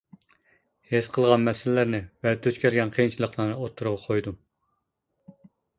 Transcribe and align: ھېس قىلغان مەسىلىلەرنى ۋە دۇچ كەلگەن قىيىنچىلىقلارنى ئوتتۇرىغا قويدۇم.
ھېس 0.93 1.09
قىلغان 1.17 1.45
مەسىلىلەرنى 1.49 2.01
ۋە 2.27 2.33
دۇچ 2.47 2.59
كەلگەن 2.65 2.95
قىيىنچىلىقلارنى 2.97 3.61
ئوتتۇرىغا 3.61 4.05
قويدۇم. 4.09 4.43